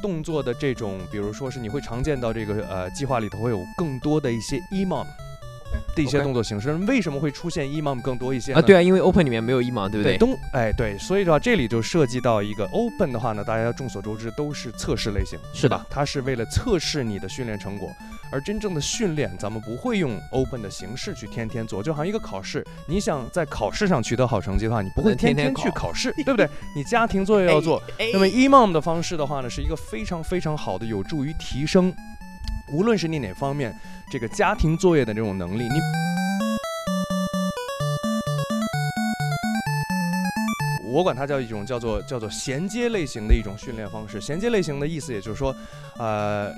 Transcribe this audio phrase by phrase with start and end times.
[0.00, 5.06] 动作的这种，比如说是你会常见到这个呃计划里头会有更多的一些 EMOM
[5.94, 6.72] 的一些动作形式。
[6.86, 10.16] 为什么会出现 EMOM 更多一些啊，对啊，因为 Open 里面没有一盲，对不对？
[10.18, 15.86] 东哎对，所以的话这里就涉及到一个 open 的话呢，大家众所周知都是测试类型，是的吧？
[15.90, 17.90] 它是为了测试你的训练成果，
[18.32, 26.48] 而真正的训练咱们不会用 open 的形式去天天做，就好像一个考试，你想在考试上取得好成绩的话，你不会天天去考试， 对不对？
[26.74, 31.92] 你家庭作业要做，哎那么 EMOM 的方式的话呢，是一个非常非常好的，有助于提升，
[32.72, 33.74] 无论是你哪方面
[34.10, 35.80] 这个家庭作业的这种能力，你。
[40.84, 44.20] 我管它叫一种叫做叫做衔接类型的一种训练方式。
[44.20, 45.54] 衔接类型的意思，也就是说，
[45.98, 46.52] 呃，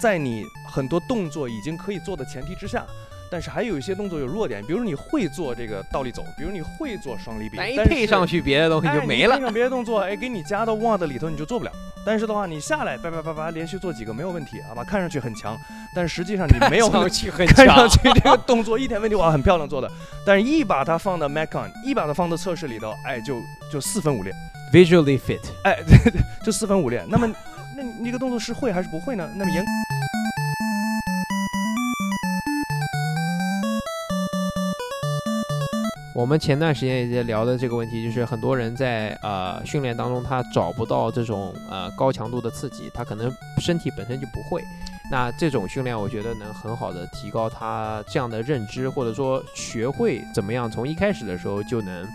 [0.00, 2.86] 在你很多动作已经可以做的前提之下，
[3.30, 9.46] 但是还有一些动作有弱点，比如你会做这个倒立走，比如你会做双离臂，但是配上去别的东西哎就没了你配。
[9.46, 11.70] 上别的动作，哎，给你加到 WOD 里头你就做不了。
[12.04, 14.82] 但是的话，你下来叭叭叭叭连续做几个没有问题，好吧？
[14.82, 15.56] 看上去很强，
[15.94, 19.90] 但是实际上你没有 上去很看上，去这个动作一点问题，哇，很漂亮做的。
[20.26, 24.32] 但是一把它放到 Macon，一把它放到测试里头，哎，就就四分五裂
[24.72, 25.40] ，visually fit。
[25.62, 27.04] 哎，对对，就四分五裂。
[27.08, 27.30] 那么，
[27.76, 29.28] 那你这个动作是会还是不会呢？
[29.36, 29.62] 那么严
[36.12, 44.60] 我们前段时间也在聊的这个问题，就是很多人在呃训练当中，他找不到这种呃高强度的刺激，他可能身体本身就不会。
[45.10, 52.08] 那这种训练，我觉得能很好的提高他这样的认知，或者说学会怎么样从一开始的时候就能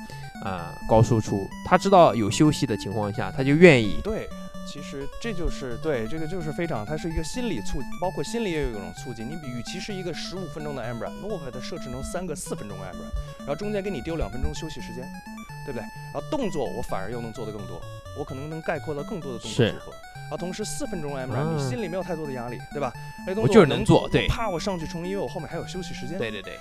[0.43, 1.47] 呃高输出。
[1.65, 3.99] 他知道有休息的情况下，他就愿意。
[4.03, 4.29] 对，
[4.65, 9.25] 其实这就是对这个就是非常，它是一个心理促，包括心理也有一种促进。
[9.25, 15.07] 你比与其是一个十五分钟的 AMRAP，那我把它设置成三个四分钟 AMRAP，然后中间给你丢两分钟休息时间，
[15.65, 15.81] 对不对？
[16.13, 17.79] 然后动作我反而又能做得更多，
[18.17, 19.91] 我可能能概括到更多的动作组合。
[20.25, 22.91] 然后同时四分钟 AMRAP，、啊你心里没有太多的压力，对吧？
[23.27, 26.17] 哎，动我就是能能做对怕我上去冲，因为我后面还有休息时间。
[26.17, 26.57] 对对对。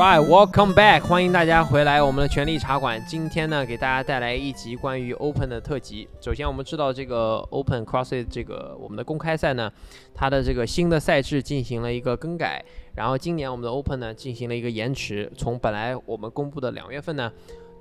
[0.00, 3.04] Right, welcome back，欢迎大家回来我们的权力茶馆。
[3.06, 6.08] 今天呢，给大家带来一集关于 Open 的特辑。
[6.22, 9.70] 首先，我们知道这个 Open CrossFit 这个我们的公开赛呢，
[10.14, 17.30] 它的这个新的赛制进行了一个更改，然后今年我们的 Open 呢进行了一个延迟，从本来我们公布的两月份呢，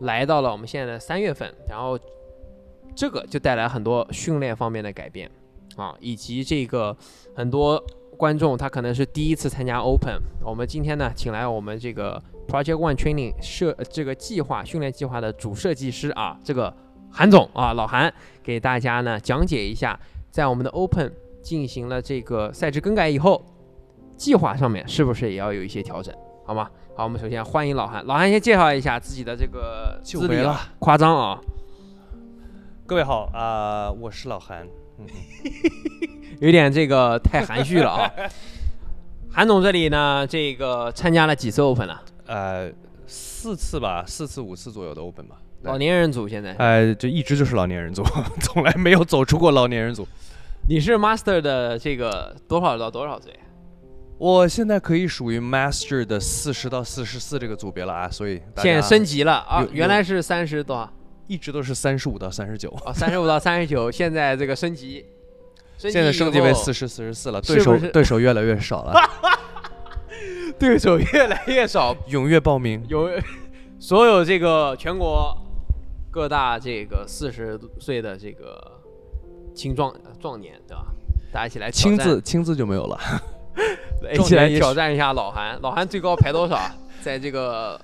[0.01, 1.97] 来到了我们现在的三月份，然后
[2.94, 5.31] 这个就带来很多训练方面的改变
[5.78, 6.97] 啊，以及这个
[7.34, 7.81] 很多
[8.19, 10.22] 观众他可能是第一次参加 Open。
[10.44, 16.75] 我们今天呢，请来我们这个 Project One Training 设这个计划训练计划的主设计师啊，这个
[17.09, 18.13] 韩总啊，老韩
[18.44, 19.97] 给大家呢讲解一下，
[20.30, 23.41] 在我们的 Open 进行了这个赛制更改以后，
[24.18, 26.13] 计划上面是不是也要有一些调整，
[26.46, 26.69] 好吗？
[26.97, 31.40] 好，我们首先欢迎老韩，老韩先介绍一下自己的这个资历了，夸张啊。
[32.86, 34.68] 各位好啊、我是老韩。
[35.00, 35.06] 嗯
[36.40, 38.12] 有点这个太含蓄了啊。
[39.32, 42.02] 韩总这里呢，这个参加了几次 Open 了？
[42.26, 42.72] 呃，
[43.06, 45.38] 四次吧，四次五次左右的 Open 吧。
[45.64, 48.04] 老年人组现在，呃，就一直就是老年人组，
[48.42, 50.08] 从来没有走出过老年人组。
[50.68, 53.34] 你是 Master 的这个多少到多少岁？
[54.18, 60.92] 我现在可以属于 Master 的四十到四十四这个组别了啊，所以现在升级了啊原来是三十多少？
[61.30, 65.06] 一直都是三十五到三十九，啊，三十五到三十九， 现在这个升级，
[65.78, 69.00] 升现在升级为四十，十、四十四了，对手对手越来越少了，
[70.58, 72.84] 对手越来越少，踊跃报名。
[72.88, 73.08] 有
[73.80, 75.38] 所有这个全国
[76.10, 78.60] 各大这个四十岁的这个
[79.54, 80.88] 青壮壮年，对吧？
[81.32, 83.00] 大家一起来挑战青字青字就没有了，
[84.12, 85.62] 一起来挑战一下老韩。
[85.62, 86.76] 老韩最高排多少啊？
[87.04, 87.80] 在这个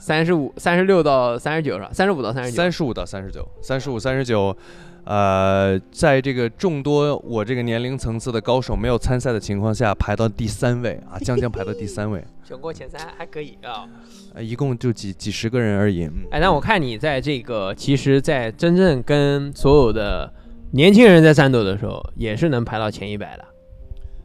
[0.00, 1.90] 三十五、三十六到三十九是吧？
[1.92, 2.56] 三十五到三十九。
[2.56, 4.56] 三十五到三十九，三十五、三十九，
[5.04, 13.86] 呃，在这个众多我这个年龄层次的高手没有参赛的情况下，排到第三位啊，将将排到第三位，全国前三还可以啊。
[14.34, 16.04] 呃，一共就几几十个人而已。
[16.04, 20.32] 嗯哎，那我看你在这个，其实，在真正跟所有的
[20.72, 23.44] 年轻人在战斗的时候，也是能排到前一百的，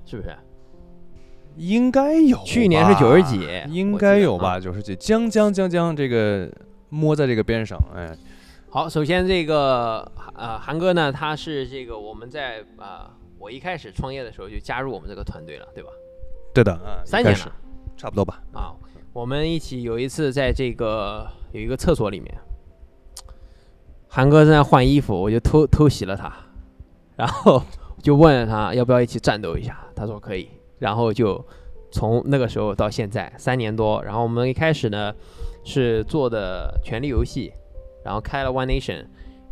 [0.06, 0.34] 是不是？
[1.58, 6.50] 应该有，去年是九十几应该有吧，九十几，将将将将这个
[6.90, 8.16] 摸在这个边上，哎，
[8.70, 13.10] 好，首先这个呃韩哥呢，他是这个我们在呃
[13.40, 15.90] 我一开始创业的时候就加入我们这个团队了，对吧？
[16.54, 17.52] 对的，嗯，三年了
[17.96, 18.42] 差不多吧。
[18.54, 18.74] 啊，
[19.14, 22.34] 我们一起有一次在这个有一个厕所里面，
[24.08, 26.34] 韩哥正在换衣服，我就偷偷袭了他，
[27.16, 27.64] 然后
[28.02, 30.50] 就问了他要不要一起战斗一下，他说可以，
[30.86, 31.44] 然后就
[31.90, 35.12] 从那个时候到现在三年多，然后我们一开始呢
[35.64, 37.52] 是做的权力游戏，
[38.04, 39.04] 然后开了 One Nation，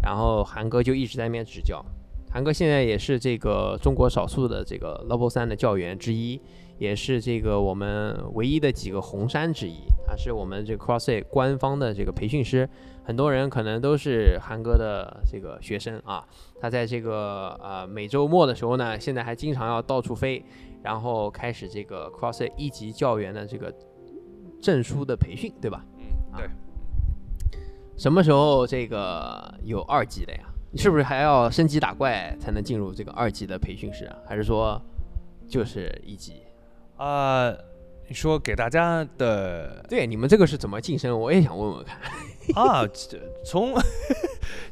[0.03, 1.83] 然后韩哥就一直在那边执教。
[2.31, 6.39] 韩哥现在也是这个中国少数的这个 Level 三的教员之一，
[6.77, 9.77] 也是这个我们唯一的几个红山之一。
[10.05, 12.69] 他是我们这个 CrossFit 官方的这个培训师，
[13.03, 16.23] 很多人可能都是韩哥的这个学生啊。
[16.61, 20.43] 他在这个呃每周末的时候呢，现在还经常要到处飞，
[20.83, 23.73] 然后开始这个 CrossFit 一级教员的这个
[24.61, 25.83] 证书的培训，对吧？
[25.97, 26.49] 嗯，对。
[27.97, 30.39] 什么时候这个有二级的呀？
[30.71, 34.17] 你是不是还要升级打怪才能进入这个二级的培训室啊？
[34.27, 34.81] 还是说
[35.47, 36.41] 就是一级？
[36.97, 37.53] 啊，
[38.07, 41.17] 你说给大家的，对，你们这个是怎么晋升？
[41.17, 41.97] 我也想问问看。
[42.55, 42.83] 啊，
[43.45, 43.73] 从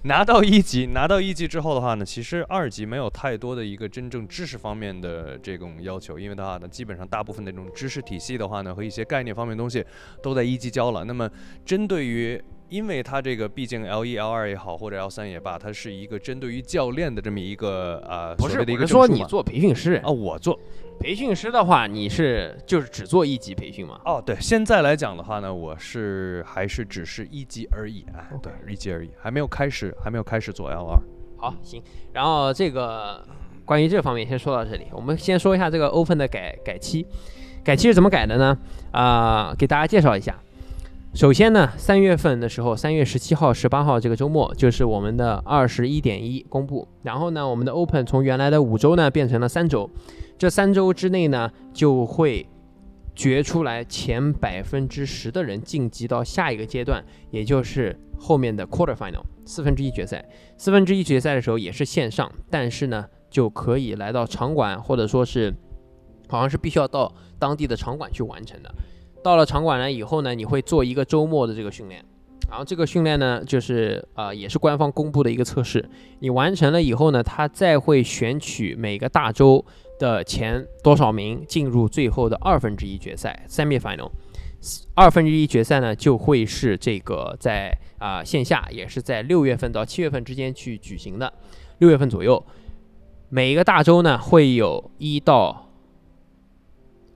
[0.04, 9.86] 拿到一级，拿到一级之后的话呢，其实二级没有太多的一个真正知识方面的这种要求，因为的话呢，基本上大部分的这种知识体系的话呢，和一些概念方面东西
[10.22, 11.04] 都在一级教了。
[11.06, 11.30] 那么
[11.66, 20.58] 针对于因为它这个毕竟 L 一 L 二也好，或者 L 三也罢，它是一个针对于教练的这么一个呃，不是的一个说你做培训师啊，我做
[20.98, 24.00] 培训师的话，你是就是只做一级培训吗？
[24.06, 30.98] 哦，对，现在来讲的话呢，我是还是只是一级而已啊，对，一级而已，还没有开始，还没有开始做 L 二。
[31.36, 31.84] 好，行，
[32.14, 33.22] 然后这个
[33.66, 37.06] 关于这方面先说到这里，我们先说一下这个 Open 的改改期，
[37.66, 38.58] 改期是怎么改的呢？
[38.92, 40.40] 啊，给大家介绍一下。
[41.14, 46.88] 首先呢，三月份的时候，三月十七号、十八号这个周末就是我们的二十一点一公布。
[47.04, 49.90] 然后呢，我们的 Open 从原来的五周呢变成了三周，
[50.38, 52.48] 这三周之内呢就会
[53.14, 60.24] 决出来前百分之十的人晋级到下一个阶段，也就是后面的 Quarter Final 四分之一决赛。
[60.58, 65.54] 四分之一决赛的时候也是线上，但是呢就可以来到场馆，或者说是
[66.30, 68.74] 好像是必须要到当地的场馆去完成的。
[69.24, 72.04] 到了场馆了以后呢，你会做一个周末的这个训练，
[72.50, 75.88] 然后这个训练呢，就是呃也是官方公布的一个测试。
[76.20, 79.64] 你完成了以后呢，他再会选取每个大洲
[80.00, 84.10] 的前多少名进入最后的二分之一决赛 （semi final）。
[84.94, 91.32] 二分之一决赛呢，就会是这个在啊线下，也是在六月份到七月份之间去举行的，
[91.80, 92.44] 六月份左右。
[93.30, 95.70] 每一个大洲呢，会有一到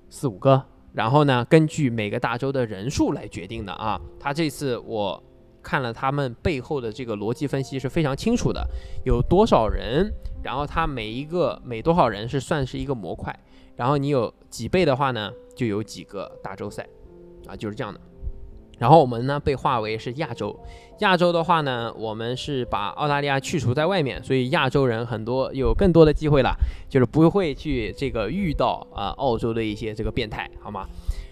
[0.09, 0.63] 四五个。
[0.95, 3.99] 然后呢，根据每个大洲的人数来决定的啊。
[4.19, 5.21] 他这次我
[5.61, 8.65] 看了他们背后的这个逻辑分析是非常清楚的，
[9.03, 10.09] 有多少人，
[10.41, 13.37] 然后他每一个每多少人是算是一个模块，
[13.75, 16.87] 然后你有几倍的话呢，就有几个大洲赛，
[17.45, 17.99] 啊，就是这样的。
[18.77, 20.57] 然后我们呢被划为是亚洲，
[20.99, 26.55] 亚洲的话呢，我们是把澳大利亚去除在外面，所以亚洲人很多有更多的机会了，
[26.89, 30.85] 就是不会去这个遇到啊澳洲的一些这个变态，好吗？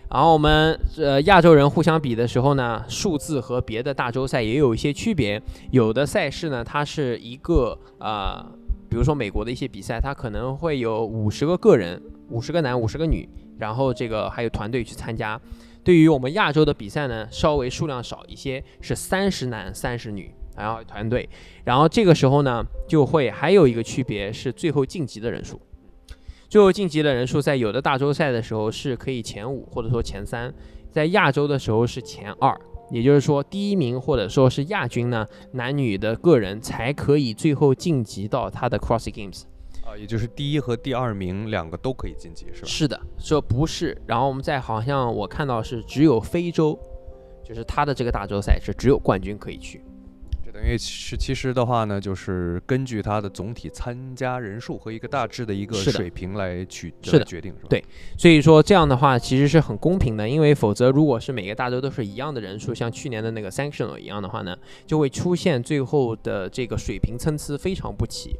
[0.10, 5.42] 然后我们呃亚洲人互相比的时候呢，数字和别的大洲赛也有一些区别，
[5.72, 8.46] 有的赛事呢它是一个啊，
[8.88, 12.00] 比如说美国的一些比赛，它可能会有五十个个人，
[12.30, 15.39] 五十个男，五十个女，然后这个还有团队去参加。
[15.84, 21.28] 对于我们亚洲的比赛呢，稍微数量少一些，是三十男三十女，然后团队，
[21.66, 25.60] 然后这个时候呢，就会还有一个区别是最后晋级的人数，
[26.48, 30.54] 最后晋级的人数在有的大洲赛的时候是可以前五或者说前三，
[30.90, 32.58] 在亚洲的时候是前二，
[32.90, 39.44] 也就是说第一名或者说是亚军呢，男女的个人才可以最后晋级到他的 Cross Games。
[39.98, 42.68] 也就是第一和第二名两个都可以晋级，是吧？
[42.68, 44.00] 是的，说不是。
[44.06, 46.78] 然后我们在好像我看到是只有非洲，
[47.44, 49.84] 就是他的这个大洲赛是只有冠军可以去。
[50.46, 57.68] 这等于是其实的话呢，就是根据他的总体参加人数和一个大致的一个水平来取是的决定，是吧？
[57.70, 57.84] 对，
[58.18, 68.36] 所以说这样的话其实是很公平的，因为否则如果是每个大洲都是一样的人数，像去年的那个 Sanctional 一样的话呢，就会出现最后的这个水平参差非常不齐。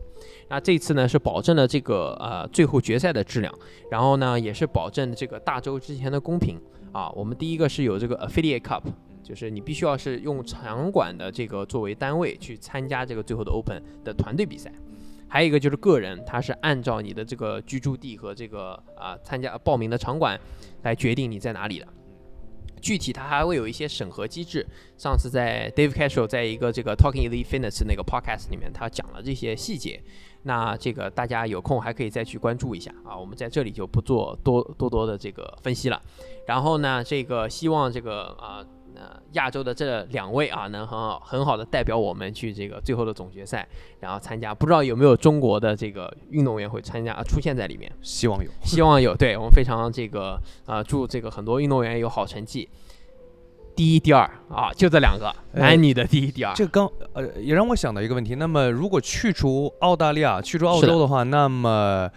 [0.54, 3.52] 那这次呢是保证了这个呃最后决赛的质量，
[3.90, 7.10] 然后呢也是保证这个大洲之前的公平啊。
[7.16, 8.84] 我们第一个是有这个 Affiliate Cup，
[9.24, 14.72] 就是你必须要是用场馆的这个作为单位去参加这个最后的 Open 的团队比赛，
[15.28, 20.40] 还有一个就是个人，他是按照你的这个居住地和这个啊参加报名的场馆
[20.84, 21.88] 来决定你在哪里的。
[22.84, 24.68] 具体它还会有一些审核机制。
[24.98, 30.04] 上次在 Dave Cashel 在一个这个 Talking Elite Fitness 那个 podcast 里面，他讲了这些细节。
[30.46, 33.18] 那这个大家有空还可以再去关注一下啊。
[33.18, 36.02] 我们在这里就不做多多多的这个分析了。
[36.46, 38.62] 然后呢，这个希望这个啊
[39.34, 43.68] 亚洲的这两位啊，能很好很好的代表我们去这个最后的总决赛，
[44.00, 44.54] 然后参加。
[44.54, 47.92] 不知道有没有中国的这个运动员会参加啊出现在里面？
[48.02, 49.16] 希望有，希望有。
[49.16, 52.70] 对我们非常这个呃祝这个很多运动员有好成绩。
[53.76, 56.54] 第一、第二啊，就这两个男女的第一、第二。
[56.54, 62.08] 这刚呃也让我想到一个问题，那么如果去除澳大利亚、去除澳洲的话，那么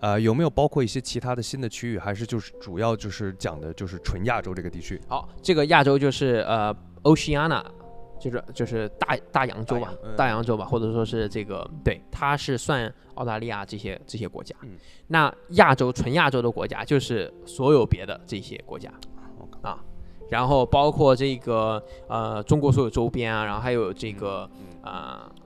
[0.00, 5.00] 呃有没有包括一些其他的新的区域，还是就是主要就是讲的就是纯亚洲这个地区？
[5.08, 7.64] 好，这个亚洲就是呃 Oceania，
[8.20, 14.54] 就是就是大大洋洲吧，大洋洲吧，或者说是这个对，它是算澳大利亚这些这些国家。
[14.62, 14.70] 嗯，
[15.06, 18.92] 那亚洲纯亚洲的国家就是所有别的这些国家
[19.62, 19.78] 啊。
[20.28, 24.50] 然后包括这个呃中国所有周边啊，然后还有这个
[24.82, 25.30] 啊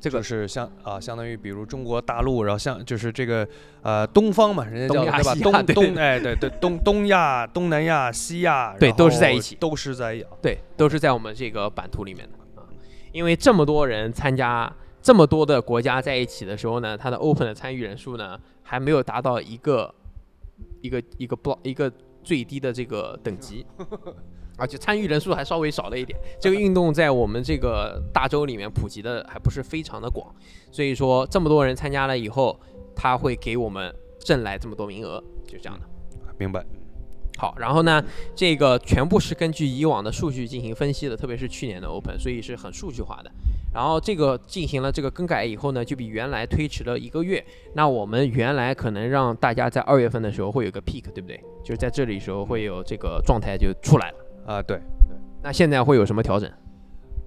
[0.00, 3.46] 这个是相啊相当于比如中国大陆，然后像就是这个
[3.82, 5.34] 呃东方嘛，人家叫对吧？
[5.34, 12.66] 东东哎对对东东亚、东南亚、西亚，对都是在一起，都是在一对都是在我们这个版图里面的啊。
[13.12, 19.94] 因为这么多人参加，这么多的国家在一起的时候呢，它的 Open 的参与人数呢还没有达到一个
[20.80, 21.92] 一个一个 block 一个。
[22.22, 23.64] 最低的这个等级，
[24.60, 26.18] 而且参与人数还稍微少了一点。
[26.38, 30.32] 这个运动在我们这个大洲里面普及的还不是非常的广，
[30.70, 32.60] 所以说这么多人参加了以后，
[32.94, 35.86] 他会给我们挣来这么多名额，就这样的。
[36.38, 36.64] 明白。
[37.38, 38.04] 好，然后呢，
[38.36, 43.30] 这个全部是根据以往的数据进行分析的，特别是去年的 Open，所以是很数据化的。
[43.72, 47.42] 然后这个进行了这个更改以后呢，就比原来推迟了一个月。
[47.74, 51.42] 那我们原来可能让大家在二月份的时候会有个 peak，对不对？
[51.64, 54.18] 就是在这里时候会有这个状态就出来了
[54.50, 54.62] 啊。
[54.62, 55.16] 对对。
[55.42, 56.50] 那现在会有什么调整？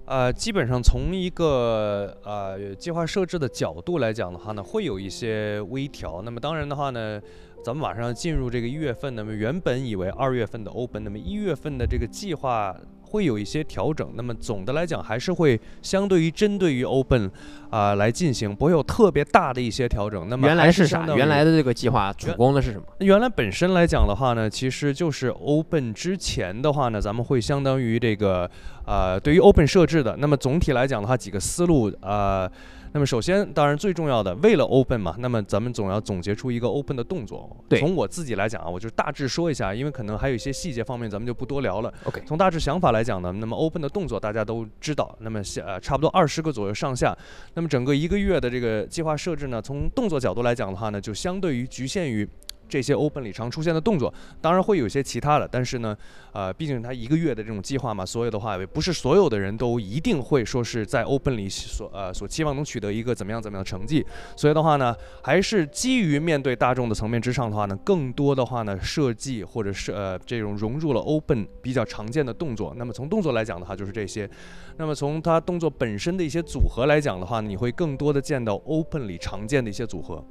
[0.05, 6.21] 呃，基本上从一个呃计划设置的角度来讲的话呢，会有一些微调。
[6.23, 7.21] 那么当然的话呢，
[7.63, 12.75] 咱们马上进入这个一月份，那么原本以为二月份的 Open，那么一月份的这个计划。
[13.13, 17.29] 会有一些调整，那么总的来讲还是会相对于针对于 Open
[17.69, 20.27] 啊来进行，不会有特别大的一些调整。
[20.27, 21.05] 那么原来是啥？
[21.15, 22.83] 原来的这个计划主攻的是什么？
[23.01, 28.49] 原来本身来讲的话呢，其实就是 Open 之前的话呢，咱们会相当于这个
[28.87, 30.17] 呃对于 Open 设置的。
[30.17, 32.49] 那么总体来讲的话，几个思路啊。
[32.93, 37.49] 那么首先，当然最重要的，为了 open 嘛，那么咱们总要总结出一个 open 的动作。
[37.67, 41.91] 对，从我自己来讲啊，我就大致说一下，因为可能还有一些细节方面，咱们就不多聊了。
[42.03, 47.17] OK，从大致想法来讲呢，那么 open 的动作大家都知道，那么下呃差不多二十个左右上下。
[47.55, 52.29] 那么整个一个月的这个计划设置呢，从动作角度来讲的话呢，就相对于局限于。
[52.67, 55.95] 这些 Open 里常出现的动作，当然会有一些其他的，但是呢，
[56.31, 64.05] 呃，毕竟它一个月的这种计划嘛，所有的话也不是所有的人都一定会说是在 Open 里所呃所期望能取得一个怎么样怎么样的成绩，
[64.35, 72.73] 所以的话呢，还是基于面对大众的层面之上的话呢，更多的话呢，设计或者是呃这种融入了 Open 比较常见的动作。
[72.77, 74.29] 那么从动作来讲的话，就是这些。
[74.77, 80.25] 那么从它动作本身的一些组合来讲的话，你会更多的见到 Open 里常见的一些组合。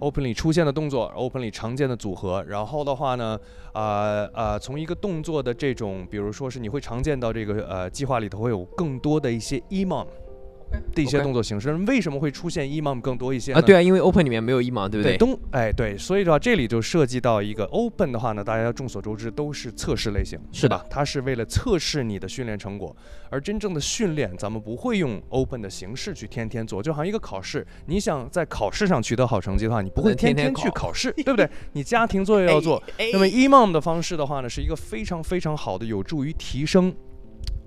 [0.00, 3.38] Openly 出现的动作，openly 常见的组合，然后的话呢，
[3.72, 10.06] 呃呃，从一个动作的这种，比如说是你会常见到这个呃计划里头会有更多的一些 EMOM。
[10.94, 13.60] 的一些动作形式，为什么会出现 EMOM 更多一些啊？
[13.60, 15.16] 对啊，因为 Open 里面没有 EMOM，对不对？
[15.16, 22.94] 东哎对，所以的话这里就涉及到一个 Open 的话呢，大家众所周知都是测试类型，是的，它是为了测试你的训练成果，
[23.28, 31.48] 而真正的训练咱们不会用 Open 的形式去天天做，就好像一个考试，你想在考试上取得好成绩的话，你不会天天去考试， 对不对？
[31.72, 36.94] 你家庭作业要做，那么 EMOM 的方式的话呢，是一个非常非常好的，有助于提升。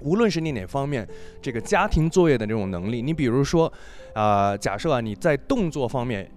[0.04, 1.08] 无论是你哪方面，
[1.42, 3.72] 这个家庭作业的这种能力，你比如说，
[4.14, 6.30] 啊，假设啊你在动作方面，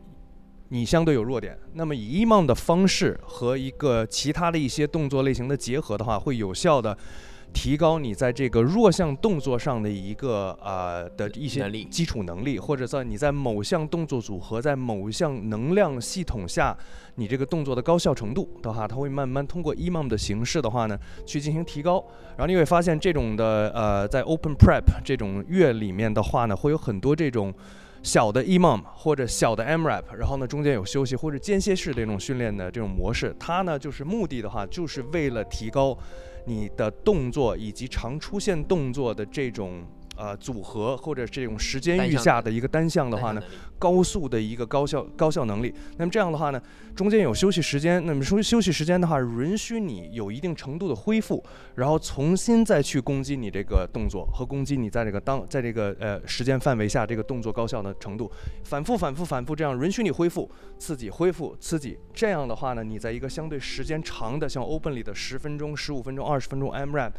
[0.69, 6.97] 你相对有弱点，那么以 EMOM 的方式和一个其他的一些动作类型的结合的话，会有效的。
[7.57, 16.77] 提高你在这个弱项动作上的一个呃的一些基础能力，或者在你在某项动作组合在某项能量系统下，
[17.15, 22.05] 你这个动作的高效程度的话，它会慢慢通过 EMOM 的形式的话呢，去进行提高。
[22.37, 27.53] 然后你会发现这种的呃，在 Open Prep 这种月里面的话呢，会有很多这种
[28.07, 35.99] 小的 EMOM 或者小的 MRAP，然后呢中间有休息或者间歇式这种训练的这种模式，它呢就是目的的话，就是为了提高。
[36.49, 39.83] 你的动作以及常出现动作的这种。
[40.17, 43.43] 呃，组合或者这种时间域下的一个单项的话呢，
[43.79, 45.75] 高速的一个高效高效能力。
[45.99, 46.61] 那么这样的话呢，
[46.95, 48.05] 中间有休息时间。
[48.07, 51.45] 那么说休息时间的话，允许你有一定程度的恢复，
[51.75, 58.31] 然后重新再去攻击你这个动作和攻击你在这个当在这个呃时间范围下这个动作高效的程度，
[58.65, 61.99] 反复反复反复这样允许你恢复刺激恢复刺激。
[62.15, 67.13] 这样的话呢，你在一个相对时间长的像 Open 里的十分钟、十五分钟、二十分钟 M Rap。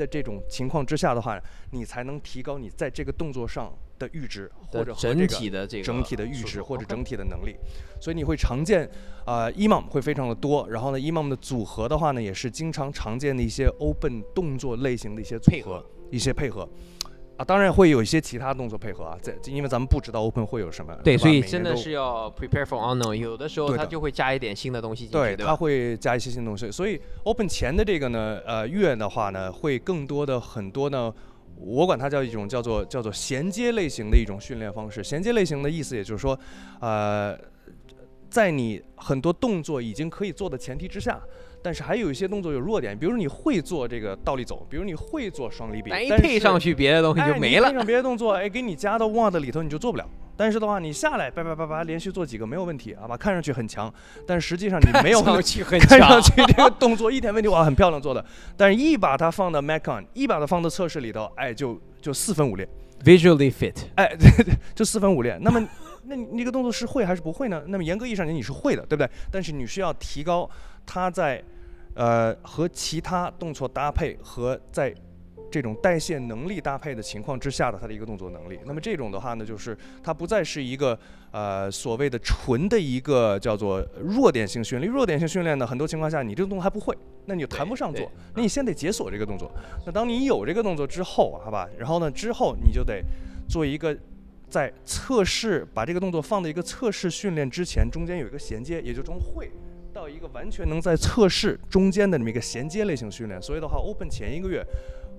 [0.00, 1.38] 的这种情况之下的话，
[1.72, 7.54] 你才能提高你在这个动作上的阈值或者整体的这个整体的阈值或者整体的能力，
[8.00, 8.88] 所以你会常见，
[9.26, 16.66] 呃，EMOM 会非常的多，然后呢，EMOM 的组合的话呢，也是经常常见的一些 open 动作类型的一些配合，一些配合。
[17.40, 25.46] 啊，当然会有一些其他动作配合啊，在因为咱们不知道 open 会有什么，对，吧所以真的是要 prepare for unknown，有的时候它就会加一点新的东西进去，对？
[25.46, 31.10] 它会加一些新东西，所以 Open 前的这个呢，呃，月的话呢，会更多的很多呢，
[31.56, 35.02] 我管它叫一种叫做叫做衔接类型的一种训练方式。
[35.02, 36.38] 衔接类型的意思，也就是说，
[36.78, 37.34] 呃，
[38.28, 41.18] 在你很多动作已经可以做的前提之下，
[41.62, 47.78] 但是还有一些动作有弱点，比如你会做这个倒立走，比如你会做双离臂，但一配上去别的东西就哎没了你配。
[47.78, 50.08] 上别的动作，哎，给你加到 WOD 里头，你就做不了。
[50.36, 53.92] 但是的话，你下来叭叭叭叭连续做几个没有问题好吧，看上去很强，
[54.26, 58.24] 但实际上你 没有上去很 看上，去这个动作一点问题，哇，很漂亮做的，
[58.56, 62.66] 但是一把它放到 Macon，一把它放到测试里头，哎，就就四分五裂
[63.04, 63.74] ，visually fit。
[63.96, 65.36] 哎，对对，就四分五裂。
[65.42, 65.68] 那么，
[66.04, 67.62] 那你那个动作是会还是不会呢？
[67.66, 69.10] 那么严格意义上讲你是会的，对不对？
[69.30, 70.48] 但是你需要提高
[70.92, 71.40] 它在
[71.94, 74.92] 呃和其他动作搭配和在
[75.48, 78.58] 这种代谢能力搭配的情况之下的它的一个动作能力。
[78.66, 80.98] 那么这种的话呢，就是它不再是一个
[81.30, 84.92] 呃所谓的纯的一个叫做弱点性训练。
[84.92, 88.10] 弱点性训练呢，很多情况下你这个动作还不会，那你就谈不上做。
[88.34, 89.48] 那你先得解锁这个动作。
[89.86, 93.00] 那当你有这个动作之后，好吧，然后呢之后你就得
[93.48, 93.96] 做一个。
[94.50, 99.48] 在测试把这个动作放在一个测试训练之前，中间有一个衔接，也就从会
[100.00, 103.40] 到一个完全能在测试中间的这么一个衔接类型训练。
[103.42, 104.64] 所以的话，Open 前一个月，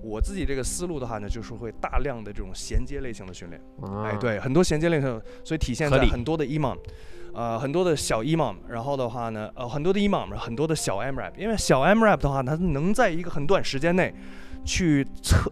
[0.02, 3.62] 我自己这个思路的话呢，就是会大量的这种衔接类型的训练。
[3.80, 6.76] 哎，哎，对，很多衔接类型，所以体现在很多的 EMOM，
[7.32, 14.12] 呃，很多的小 EMOM，然后的话呢，呃，很多的 EMOM，很多的小 MRAP，因为小 MRAP 的话，它能在一个很短时间内
[14.64, 15.48] 去测。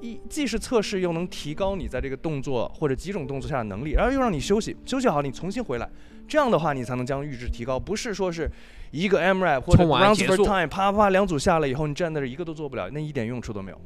[0.00, 5.88] 一既是测试，又能提高你在这个动作或者几种动作下的能力，然后又让你休息，休息好你重新回来，
[6.26, 8.50] 这样的话你才能将阈值提高，不是说是
[8.90, 13.80] 一个 MRAP 或者冲完 rounds per time，啪啪啪两组下来以后，你站在这一个都做不了，那一点用处都没有。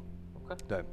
[0.45, 0.83] OK 对，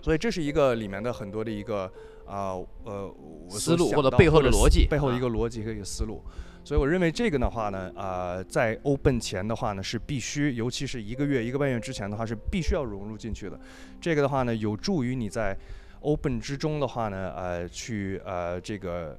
[0.00, 1.84] 所以这是一个里面的很多的一个
[2.26, 2.54] 啊
[2.84, 3.14] 呃
[3.48, 6.22] 我思路或者背后的逻辑背后的一啊个逻辑和一个思路。
[6.62, 13.58] 所以我认为这个的话呢，呃，在 Open 前的话呢是必须，尤其是一个月一个半月之前的话是必须要融入进去的。
[13.98, 15.56] 这个的话呢，有助于你在
[16.00, 19.18] Open 之中的话呢，呃，去呃这个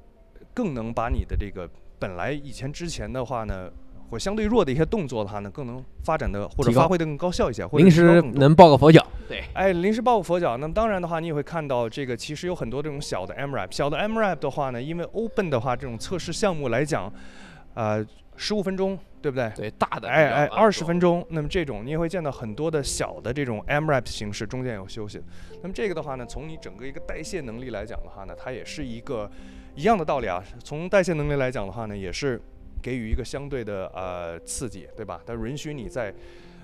[0.54, 3.70] 更能把你的这个本来以前之前的话呢，
[4.10, 9.06] 或相对弱的一些动作的话呢，更能发展的或者发挥的更高效一些，或者临时能抱个佛脚。
[9.28, 10.56] 对，哎，临时抱个佛脚。
[10.56, 13.68] 那么当然的话，你也会看到这个其实有很多这种小的 MRAP。
[13.70, 17.10] 小的 MRAP 的话呢，因为 Open 的话这种测试项目来讲，
[17.74, 18.04] 呃，
[18.36, 19.50] 十五分钟，对不对？
[19.56, 21.24] 对，大的哎哎，二十分钟。
[21.30, 25.22] 那么这种你也会见到很多的小的这种 MRAP 形式，中间有休息。
[25.62, 29.30] 那么这个的话呢，从你整个一个代谢能力来讲的话呢，它也是一个
[29.74, 30.42] 一样的道理啊。
[30.62, 32.40] 从代谢能力来讲的话呢，也是
[32.82, 35.20] 给予一个相对的呃刺激，对吧？
[35.24, 36.12] 它允许你在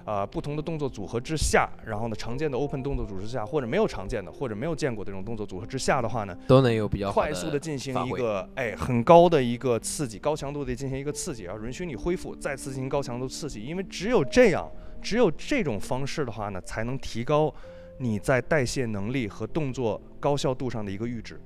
[0.04, 14.70] 呃不同的动作组合之下，然后呢常见的 open 动作组合之下，或者没有常见的或者没有见过的这种动作组合之下的话呢，都能有比较快速的进行一个哎很高的一个刺激，高强度的进行一个刺激，然后允许你恢复，再次进行高强度刺激，因为只有这样，
[15.02, 17.54] 只有这种方式的话呢，才能提高
[17.98, 21.40] 你在代谢能力和动作高效度上的一个阈值。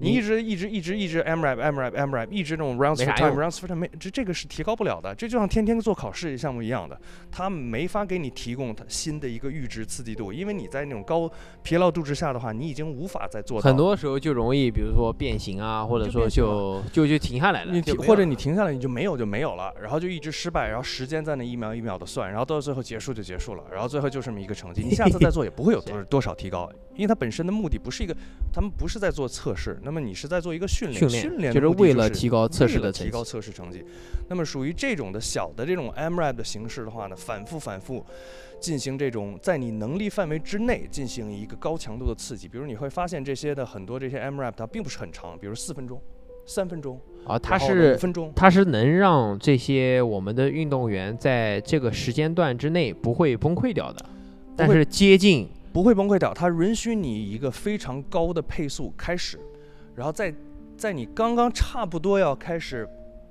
[0.00, 5.14] 你你一直一直一直一直 M rap M rap M rap，一直那种 rounds 没 for time rounds for time，没这这个是提高不了的。
[5.14, 6.98] 这就像天天做考试项目一样的，
[7.30, 11.30] 它没法给你提供它新的一个阈值刺激度，因为你在那种高
[11.62, 17.72] 疲劳度之下的话，你已经无法再做到很多时候就容易，比如说变形啊，或者说就就就就停下来了，
[18.06, 28.14] 或者你停下来，你就没有就没有了，然后就一直失败，然后时间在那一秒一秒的算，然后到最后结束就结束了，然后最后就这么一个成绩，你下次再做也不会有多 多少提高，因为它本身的目的不是一个，
[28.52, 33.82] 他们不是在做测试，那么你是在做一个训练，训练练就是为了提高测试的成提高绩测试成绩，
[34.28, 38.04] 那么属于这种的小的这种 MRAP 的形式的话呢，反复反复
[38.60, 45.98] 进行这种在你能力范围之内进行一个高强度的刺激，比如你会发现这些的很多这些 MRAP 它并不是很长，比如四分钟、
[46.44, 48.30] 三分钟，啊，它是五分钟。
[48.36, 54.04] 它是能让这些我们的运动员在这个时间段之内不会崩溃掉的，
[54.54, 59.38] 但是接近不会崩溃掉，它允许你一个非常高的配速开始，
[59.94, 60.34] 然后在
[60.76, 62.88] 在你刚刚差不多要开始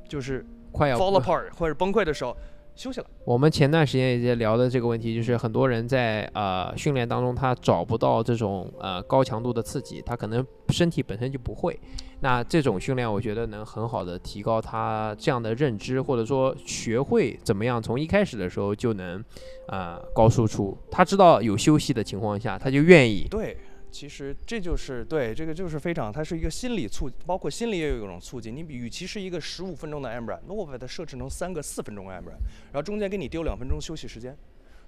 [0.08, 2.36] 就是快要 fall apart 或者崩溃的时候，
[2.80, 3.06] 休息了。
[3.26, 11.78] 我们前段时间也在聊的这个问题，就是很多人在呃训练当中，他找不到这种呃高强度的刺激，他可能身体本身就不会。
[12.22, 19.22] 那这种训练，我觉得能很好的提高他这样的认知，或者说学会怎么样从一开始的时候就能
[19.68, 20.78] 呃高输出。
[20.90, 23.28] 他知道有休息的情况下，他就愿意。
[23.30, 23.58] 对。
[23.92, 28.56] 其实这就是对这个就是非常，它是一个心理促，包括心理也有一种促进。
[28.56, 32.34] 你比与其是一个十五分钟的 a m b r 那我把它设置成三个四分钟 a m b r
[32.72, 34.38] 然后中间给你丢两分钟休息时间，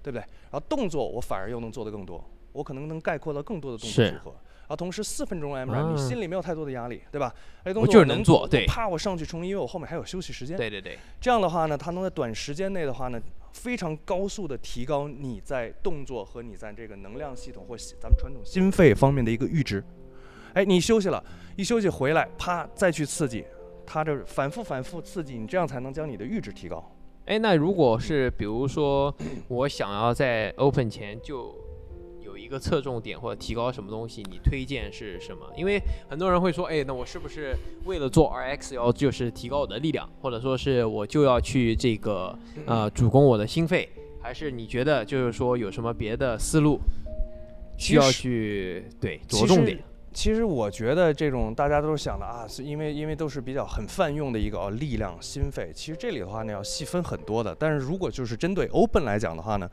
[0.04, 0.22] 对不对？
[0.22, 4.32] 然后动作我反而又能做得更多，我可能能概括到更多的动作组合。
[4.62, 7.34] 然后同时四分钟 m r 你心里没有太多的压力，对吧？
[7.76, 8.66] 我就是能做，对。
[8.66, 10.56] 怕我上去冲，因为我后面还有休息时间。
[10.56, 10.98] 对对对。
[11.20, 13.22] 这样的话呢，它能在短时间内的话呢。
[13.54, 19.84] 非常高速的提高你在动作和你在这个能量系统或咱们传统心肺方面的一个阈值。
[20.54, 21.22] 哎，你休息了，
[21.58, 23.44] 一休息回来，啪，再去刺激，
[23.86, 26.82] 它这反复反复刺激，你这样才能将你的阈值提高。
[27.26, 29.14] 哎，那如果是比如说
[29.50, 31.54] 我想要在 open 前就。
[32.38, 35.46] 一个侧重点或者提高什么东西，你推荐是什么？
[35.56, 43.90] 因为很多人会说，哎，那我是不是为了做 RX 要就是提高我的力量，或者说是我就要去这个呃主攻我的心肺，
[44.22, 46.80] 还是你觉得就是说有什么别的思路
[47.78, 49.80] 需要去对着重点？
[50.14, 55.72] 其实我觉得这种大家都是想的啊，是因为因为都是比较很泛用的一个哦力量心肺。
[55.74, 59.70] 其实这里的话呢要细分很多的，但是如果就是针对 Open 来讲的话呢。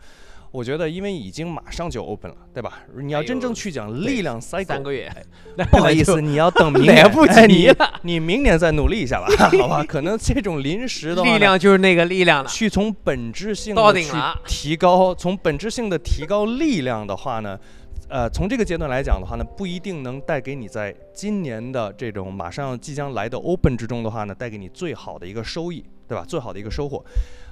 [0.51, 2.81] 我觉得，因为已经马上就 open 了，对吧？
[2.97, 5.11] 你要真正去讲力量 cycle，三个月，
[5.71, 8.01] 不好意思， 你要等明年，来不及了。
[8.03, 9.27] 你明年再努力一下吧，
[9.61, 9.85] 好吧？
[9.89, 12.49] 可能这种临时的力量就是那个力量了。
[12.49, 14.11] 去从本质性的去
[14.47, 17.59] 提高，从本质性的提高力量的话呢，
[18.09, 26.25] 呃，从这个阶段来讲的话呢，不一定能带给你在今年的这种马上即将来的 open 之中的话呢，带给你最好的一个收益，对吧？
[26.27, 27.05] 最好的一个收获。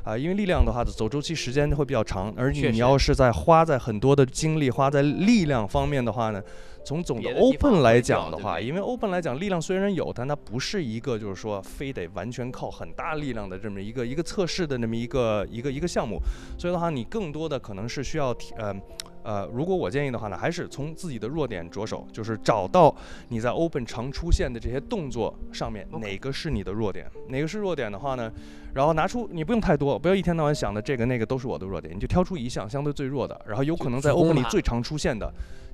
[0.02, 6.40] 啊，因为力量的话，走周期时间会比较长，而你要是在花在很多的精力花在力量方面的话呢，
[6.86, 16.18] 从总的 open 来讲的话，因为 open 来讲，力量虽然有，但它不是一个就是说非得完全靠很大力量的这么一个一个测试的那么一个一个一个项目，
[16.56, 18.74] 所以的话，你更多的可能是需要呃。
[19.26, 22.94] 呃，如果我建议的话呢，还是从自己的弱点着手，就是找到
[23.30, 28.30] 你在 open 常出现的这些动作上面哪个是你的弱点，哪个是弱点的话呢，
[28.72, 35.28] 然后拿出你不用太多，不要一天到晚想的这个那个都是我的弱点，你就挑出一项相对最弱的，然后有可能在 open 里最常出现的，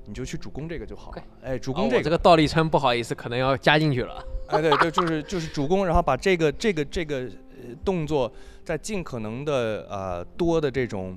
[0.07, 1.23] 你就去主攻这个就好了。
[1.43, 2.01] 哎，主攻这个。
[2.01, 4.25] 这个倒立撑不好意思，可能要加进去了。
[4.47, 7.29] 哎，对对，就是就是主攻，然后把这个这个这个
[7.85, 8.33] 动作
[8.65, 11.15] 在尽可能的呃多的这种。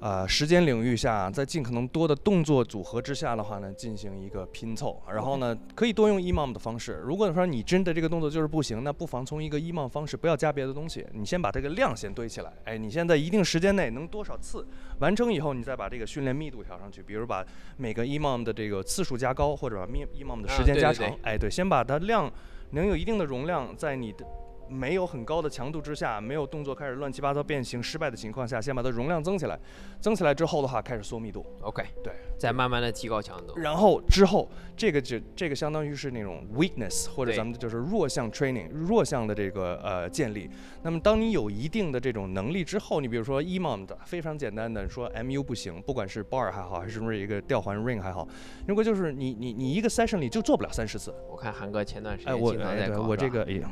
[0.00, 4.98] 呃，时间领域下，在尽可能多的动作组合之下的话呢，进行一个拼凑。
[5.12, 7.02] 然后呢，可以多用 EMOM 的方式。
[7.04, 12.50] 如果说你真的这个动作就是不行，那不妨从一个 EMOM 方式，不要加别的东西，你先把这个量先堆起来。
[12.64, 14.66] 哎，你现在一定时间内能多少次
[15.00, 17.02] 完成以后，你再把这个训练密度调上去。
[17.02, 17.44] 比如把
[17.76, 21.14] 每个 EMOM 的这个次数加高，或者把 EMOM 的时间加长。
[21.22, 22.32] 哎，对，先把它量
[22.70, 24.24] 能有一定的容量在你的。
[24.70, 29.58] 没有很高的强度之下，没有动作开始乱七八糟变形失败的情况下，先把它容量增起来，
[30.00, 31.44] 增起来之后的话，开始缩密度。
[31.62, 33.56] OK，对，再慢慢的提高强度。
[33.56, 40.48] 然后之后，这个就这个相当于是那种 weakness 或者咱们就是弱项 training，弱项的这个呃建立。
[40.82, 48.26] 那么当你有一定的这种能力之后，你比如说 EMOM 的非常简单的说 MU 不行，不管是 bar 还好，还是不是一个吊环 ring 还好，
[48.66, 51.14] 如果就是你你你一个 session 里就做不了三十次。
[51.28, 53.68] 我看韩哥前段时间经常在搞，我这个哎呀。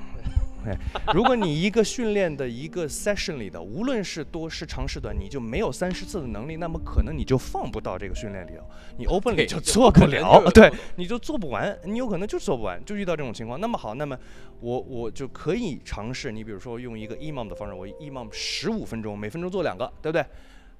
[0.66, 0.76] 哎，
[1.14, 8.64] 如果你一个训练的一个 session 里的，无论是多是长是短，你就没有三十次的能力，那么可能你就放不到这个训练里头，
[8.96, 13.60] 你 open 里就做不了，对，你就做不完，你有可能就做不完，就遇到这种情况。
[13.60, 14.18] 那么好，那么
[14.60, 20.24] 我我就可以尝试，你比如说用一个 EMOM 的方式，我 EMOM 十五分钟，每分钟做两个，对不对？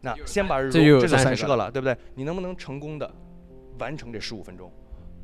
[0.01, 1.97] 那先把这就三十个了，对不对？
[2.15, 3.11] 你能不能成功的
[3.79, 4.73] 完成这十五分钟？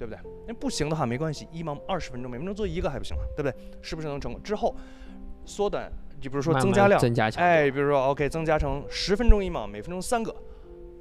[0.04, 0.30] 对不对？
[0.46, 3.22] 那不行的话没关系，一毛二十分钟，每分钟做一个还不行吗？
[3.34, 3.54] 对不对？
[3.80, 4.42] 是不是能成功？
[4.42, 4.76] 之后
[5.46, 5.90] 缩短，
[6.20, 7.00] 就比如说增加量，
[7.36, 10.30] 哎，比如说 OK，增加成十分钟一毛，每分钟三个，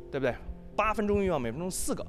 [0.10, 0.34] 对不对？
[0.76, 2.06] 八分钟一毛，每分钟四个，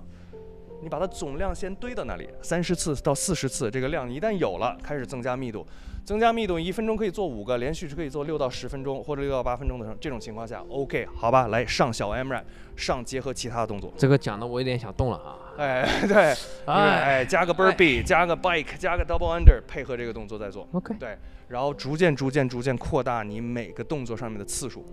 [0.84, 5.66] 你把它总量先堆到那里，三十次到四十次，这个量一旦有了，开始增加密度。
[6.04, 12.44] 增加密度，一分钟可以做五个，连续是可以做六到十分钟或者六到八分钟的这种情况下，OK，好吧，来上小 M r a
[12.76, 13.90] 上结合其他的动作。
[13.96, 15.38] 这个讲的我有点想动了啊！
[15.56, 16.34] 哎， 对，
[16.66, 20.68] 哎，加个 Burpee，加个 Bike，加个 Double Under，配合这个动作再做。
[20.72, 21.16] OK，对，
[21.48, 24.84] 然后逐渐、逐渐、逐渐扩大你每个动作上面的次数。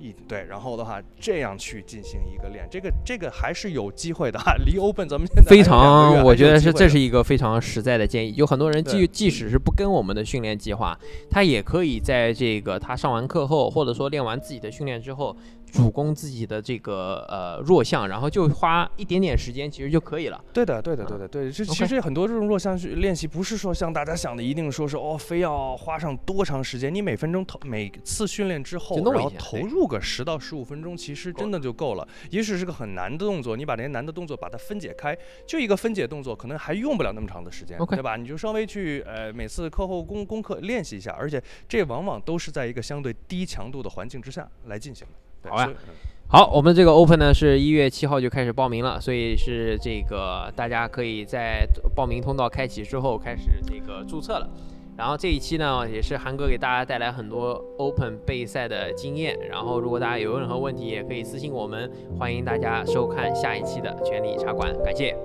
[0.00, 4.54] 一对，然后的话这样去进行一个练，这个这个还是有机会的哈。
[4.64, 8.34] 离 Open 咱们现在非常，我觉得是这是一个非常实在的建议。
[8.36, 10.98] 有很多人即即使是不跟我们的训练计划，
[11.30, 15.36] 他也可以在这个他上完课后，或者说练完自己的训练之后，
[15.70, 20.44] 主攻自己的这个呃弱项，然后就花一点点时间，其实就可以了。
[20.52, 21.52] 对的，对的，对的，对的。
[21.52, 26.94] 这其实很多这种弱项去练习，不是说像大家想的，一定说是哦，非要花上多长时间。
[26.94, 32.06] 你每分钟投每次训练之后然后投入个十到十五分钟，其实真的就够了。
[32.30, 38.16] 也许是个很难的动作，你把那些难的动作把它分解开，就一个分解动作，可能还用不了那么长的时间对吧？
[38.16, 45.29] 你就稍微去呃每次课后功功课练习一下，而且这往往都是在一个相对低强度的环境之下来进行的。
[45.42, 45.94] 对好呀所以嗯
[46.32, 54.48] 好，我们这个 Open 呢是一月七号就开始报名了，所以是这个大家可以在报名通道开启之后开始这个注册了。
[54.96, 59.36] 然后这一期呢，也是韩哥给大家带来很多 Open 备赛的经验。
[59.50, 65.16] 然后如果大家有任何问题，也可以私信我们，欢迎大家收看下一期的全力茶馆，感谢。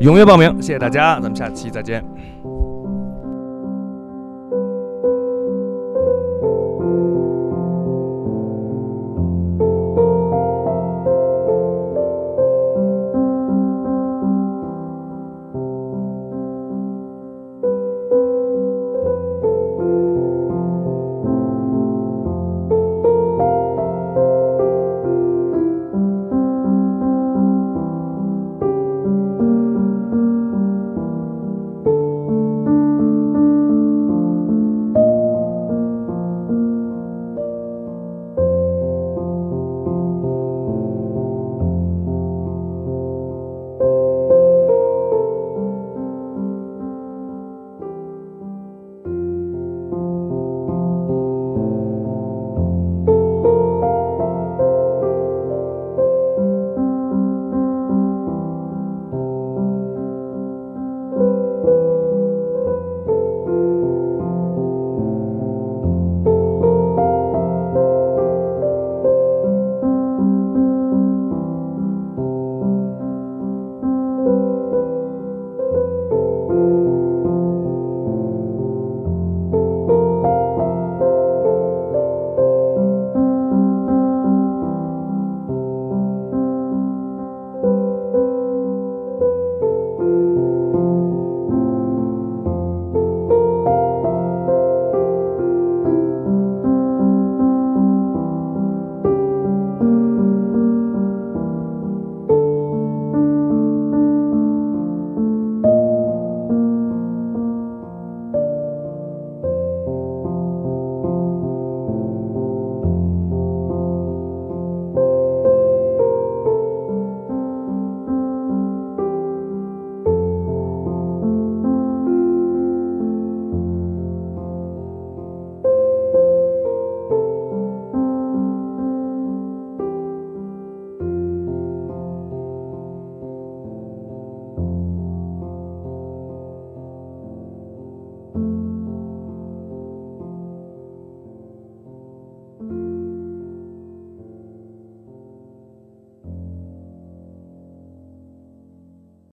[0.00, 2.04] 踊跃报名，谢谢大家，咱们下期再见。